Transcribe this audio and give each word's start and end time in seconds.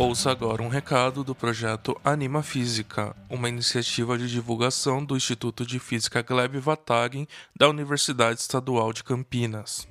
Ouça 0.00 0.30
agora 0.30 0.62
um 0.62 0.68
recado 0.68 1.22
do 1.22 1.34
projeto 1.34 1.94
Anima 2.02 2.42
Física, 2.42 3.14
uma 3.28 3.50
iniciativa 3.50 4.16
de 4.16 4.30
divulgação 4.30 5.04
do 5.04 5.14
Instituto 5.14 5.66
de 5.66 5.78
Física 5.78 6.22
Gleb 6.22 6.58
Vatagen 6.58 7.28
da 7.54 7.68
Universidade 7.68 8.40
Estadual 8.40 8.94
de 8.94 9.04
Campinas. 9.04 9.86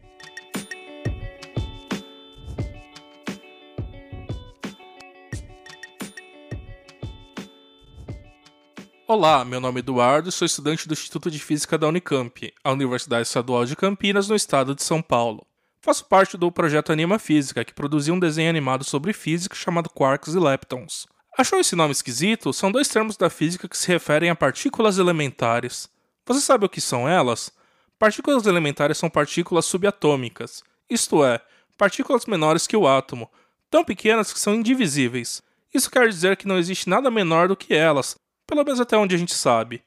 Olá, 9.07 9.45
meu 9.45 9.59
nome 9.59 9.77
é 9.77 9.81
Eduardo 9.81 10.29
e 10.29 10.31
sou 10.31 10.47
estudante 10.47 10.87
do 10.87 10.93
Instituto 10.93 11.29
de 11.29 11.37
Física 11.37 11.77
da 11.77 11.87
Unicamp, 11.87 12.51
a 12.63 12.71
Universidade 12.71 13.27
Estadual 13.27 13.63
de 13.63 13.75
Campinas, 13.75 14.27
no 14.27 14.35
estado 14.35 14.73
de 14.73 14.81
São 14.81 15.03
Paulo. 15.03 15.45
Faço 15.81 16.03
parte 16.05 16.35
do 16.35 16.51
projeto 16.51 16.91
Anima 16.91 17.17
Física, 17.17 17.63
que 17.63 17.73
produziu 17.73 18.13
um 18.13 18.19
desenho 18.19 18.49
animado 18.49 18.83
sobre 18.83 19.13
física 19.13 19.55
chamado 19.55 19.89
Quarks 19.89 20.33
e 20.33 20.39
Leptons. 20.39 21.07
Achou 21.37 21.57
esse 21.57 21.73
nome 21.73 21.93
esquisito? 21.93 22.51
São 22.51 22.69
dois 22.69 22.89
termos 22.89 23.15
da 23.15 23.29
física 23.29 23.65
que 23.65 23.77
se 23.77 23.87
referem 23.87 24.29
a 24.29 24.35
partículas 24.35 24.97
elementares. 24.97 25.89
Você 26.25 26.41
sabe 26.41 26.65
o 26.65 26.69
que 26.69 26.81
são 26.81 27.07
elas? 27.07 27.49
Partículas 27.97 28.45
elementares 28.45 28.97
são 28.97 29.09
partículas 29.09 29.65
subatômicas, 29.65 30.63
isto 30.89 31.23
é, 31.23 31.39
partículas 31.77 32.25
menores 32.25 32.67
que 32.67 32.75
o 32.75 32.85
átomo, 32.85 33.31
tão 33.69 33.85
pequenas 33.85 34.33
que 34.33 34.39
são 34.39 34.55
indivisíveis. 34.55 35.41
Isso 35.73 35.89
quer 35.89 36.09
dizer 36.09 36.35
que 36.35 36.47
não 36.47 36.57
existe 36.57 36.89
nada 36.89 37.09
menor 37.09 37.47
do 37.47 37.55
que 37.55 37.73
elas, 37.73 38.17
pelo 38.45 38.65
menos 38.65 38.81
até 38.81 38.97
onde 38.97 39.15
a 39.15 39.17
gente 39.17 39.33
sabe. 39.33 39.81